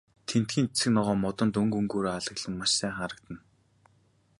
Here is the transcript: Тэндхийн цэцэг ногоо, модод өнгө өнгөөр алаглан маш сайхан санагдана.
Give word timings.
Тэндхийн 0.29 0.67
цэцэг 0.69 0.89
ногоо, 0.95 1.15
модод 1.23 1.53
өнгө 1.61 1.77
өнгөөр 1.81 2.07
алаглан 2.17 2.53
маш 2.57 2.71
сайхан 2.79 2.97
санагдана. 3.05 3.39